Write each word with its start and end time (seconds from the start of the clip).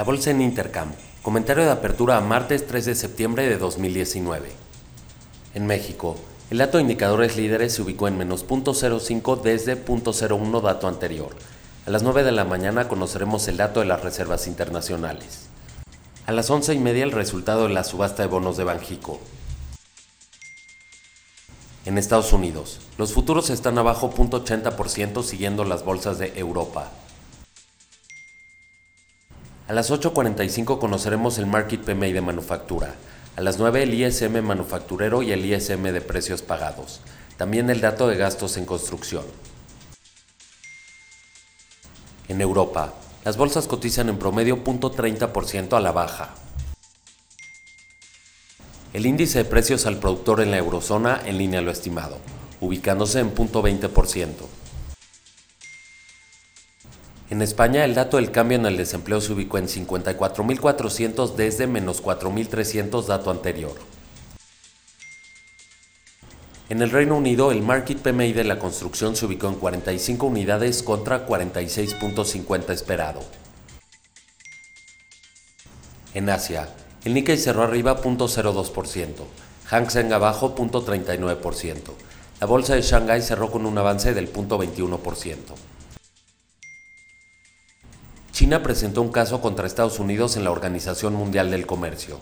La 0.00 0.04
bolsa 0.04 0.30
en 0.30 0.40
Intercam. 0.40 0.92
Comentario 1.20 1.62
de 1.62 1.72
apertura 1.72 2.16
a 2.16 2.22
martes 2.22 2.66
3 2.66 2.86
de 2.86 2.94
septiembre 2.94 3.46
de 3.46 3.58
2019. 3.58 4.50
En 5.52 5.66
México, 5.66 6.16
el 6.48 6.56
dato 6.56 6.78
de 6.78 6.84
indicadores 6.84 7.36
líderes 7.36 7.74
se 7.74 7.82
ubicó 7.82 8.08
en 8.08 8.16
menos 8.16 8.46
0.05 8.48 9.42
desde 9.42 9.76
0.01 9.76 10.62
dato 10.62 10.88
anterior. 10.88 11.36
A 11.86 11.90
las 11.90 12.02
9 12.02 12.22
de 12.22 12.32
la 12.32 12.46
mañana 12.46 12.88
conoceremos 12.88 13.46
el 13.48 13.58
dato 13.58 13.80
de 13.80 13.86
las 13.86 14.00
reservas 14.00 14.46
internacionales. 14.46 15.50
A 16.24 16.32
las 16.32 16.48
11 16.48 16.72
y 16.72 16.78
media 16.78 17.04
el 17.04 17.12
resultado 17.12 17.64
de 17.64 17.74
la 17.74 17.84
subasta 17.84 18.22
de 18.22 18.30
bonos 18.30 18.56
de 18.56 18.64
Banjico. 18.64 19.20
En 21.84 21.98
Estados 21.98 22.32
Unidos, 22.32 22.80
los 22.96 23.12
futuros 23.12 23.50
están 23.50 23.76
abajo 23.76 24.10
0.80% 24.16 25.22
siguiendo 25.22 25.66
las 25.66 25.84
bolsas 25.84 26.18
de 26.18 26.32
Europa. 26.36 26.90
A 29.70 29.72
las 29.72 29.92
8.45 29.92 30.80
conoceremos 30.80 31.38
el 31.38 31.46
Market 31.46 31.84
PMI 31.84 32.10
de 32.10 32.20
manufactura. 32.20 32.96
A 33.36 33.40
las 33.40 33.60
9 33.60 33.84
el 33.84 33.94
ISM 33.94 34.42
manufacturero 34.42 35.22
y 35.22 35.30
el 35.30 35.44
ISM 35.44 35.92
de 35.92 36.00
precios 36.00 36.42
pagados. 36.42 37.00
También 37.36 37.70
el 37.70 37.80
dato 37.80 38.08
de 38.08 38.16
gastos 38.16 38.56
en 38.56 38.66
construcción. 38.66 39.22
En 42.26 42.40
Europa, 42.40 42.94
las 43.24 43.36
bolsas 43.36 43.68
cotizan 43.68 44.08
en 44.08 44.18
promedio 44.18 44.64
0.30% 44.64 45.76
a 45.76 45.80
la 45.80 45.92
baja. 45.92 46.34
El 48.92 49.06
índice 49.06 49.38
de 49.38 49.44
precios 49.44 49.86
al 49.86 49.98
productor 49.98 50.40
en 50.40 50.50
la 50.50 50.58
eurozona 50.58 51.22
en 51.24 51.38
línea 51.38 51.60
a 51.60 51.62
lo 51.62 51.70
estimado, 51.70 52.18
ubicándose 52.60 53.20
en 53.20 53.32
0.20%. 53.32 54.30
En 57.30 57.42
España, 57.42 57.84
el 57.84 57.94
dato 57.94 58.16
del 58.16 58.32
cambio 58.32 58.58
en 58.58 58.66
el 58.66 58.76
desempleo 58.76 59.20
se 59.20 59.32
ubicó 59.32 59.58
en 59.58 59.68
54.400 59.68 61.36
desde 61.36 61.68
menos 61.68 62.02
4.300 62.02 63.06
dato 63.06 63.30
anterior. 63.30 63.74
En 66.68 66.82
el 66.82 66.90
Reino 66.90 67.16
Unido, 67.16 67.52
el 67.52 67.62
Market 67.62 67.98
PMI 67.98 68.32
de 68.32 68.42
la 68.42 68.58
construcción 68.58 69.14
se 69.14 69.26
ubicó 69.26 69.46
en 69.46 69.54
45 69.54 70.26
unidades 70.26 70.82
contra 70.82 71.24
46.50 71.28 72.70
esperado. 72.70 73.20
En 76.14 76.30
Asia, 76.30 76.68
el 77.04 77.14
Nikkei 77.14 77.38
cerró 77.38 77.62
arriba 77.62 78.02
0.02%, 78.02 79.08
Hang 79.68 79.88
Seng 79.88 80.12
abajo 80.12 80.56
0.39%. 80.56 81.92
La 82.40 82.46
bolsa 82.48 82.74
de 82.74 82.82
Shanghai 82.82 83.22
cerró 83.22 83.52
con 83.52 83.66
un 83.66 83.78
avance 83.78 84.14
del 84.14 84.32
0.21%. 84.32 85.36
China 88.40 88.62
presentó 88.62 89.02
un 89.02 89.12
caso 89.12 89.42
contra 89.42 89.66
Estados 89.66 89.98
Unidos 89.98 90.38
en 90.38 90.44
la 90.44 90.50
Organización 90.50 91.12
Mundial 91.12 91.50
del 91.50 91.66
Comercio, 91.66 92.18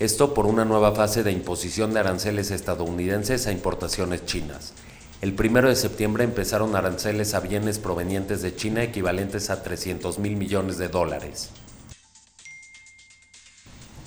esto 0.00 0.34
por 0.34 0.44
una 0.44 0.66
nueva 0.66 0.92
fase 0.92 1.22
de 1.22 1.32
imposición 1.32 1.94
de 1.94 2.00
aranceles 2.00 2.50
estadounidenses 2.50 3.46
a 3.46 3.52
importaciones 3.52 4.26
chinas. 4.26 4.74
El 5.22 5.32
1 5.32 5.68
de 5.68 5.74
septiembre 5.74 6.24
empezaron 6.24 6.76
aranceles 6.76 7.32
a 7.32 7.40
bienes 7.40 7.78
provenientes 7.78 8.42
de 8.42 8.54
China 8.54 8.82
equivalentes 8.82 9.48
a 9.48 9.62
300 9.62 10.18
mil 10.18 10.36
millones 10.36 10.76
de 10.76 10.88
dólares. 10.88 11.48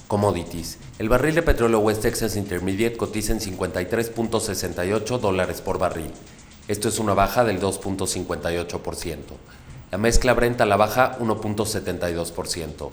Commodities. 0.08 0.78
El 1.00 1.10
barril 1.10 1.34
de 1.34 1.42
petróleo 1.42 1.80
West 1.80 2.04
Texas 2.04 2.36
Intermediate 2.36 2.96
cotiza 2.96 3.34
en 3.34 3.40
53.68 3.40 5.18
dólares 5.18 5.62
por 5.62 5.80
barril. 5.80 6.12
Esto 6.68 6.90
es 6.90 7.00
una 7.00 7.16
baja 7.16 7.44
del 7.44 7.60
2.58%. 7.60 9.16
La 9.96 10.00
mezcla 10.00 10.34
Brent 10.34 10.60
a 10.60 10.66
la 10.66 10.76
baja 10.76 11.18
1.72%. 11.20 12.92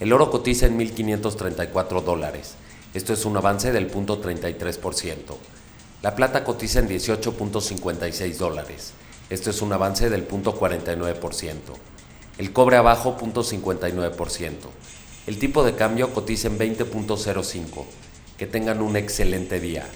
El 0.00 0.12
oro 0.12 0.30
cotiza 0.30 0.66
en 0.66 0.78
1.534 0.78 2.02
dólares. 2.02 2.56
Esto 2.92 3.14
es 3.14 3.24
un 3.24 3.38
avance 3.38 3.72
del 3.72 3.90
0.33%. 3.90 5.14
La 6.02 6.14
plata 6.14 6.44
cotiza 6.44 6.80
en 6.80 6.90
18.56 6.90 8.36
dólares. 8.36 8.92
Esto 9.30 9.48
es 9.48 9.62
un 9.62 9.72
avance 9.72 10.10
del 10.10 10.28
0.49%. 10.28 11.54
El 12.36 12.52
cobre 12.52 12.76
abajo 12.76 13.16
0.59%. 13.18 14.52
El 15.26 15.38
tipo 15.38 15.64
de 15.64 15.74
cambio 15.74 16.12
cotiza 16.12 16.48
en 16.48 16.58
20.05. 16.58 17.84
Que 18.36 18.46
tengan 18.46 18.82
un 18.82 18.96
excelente 18.96 19.58
día. 19.58 19.86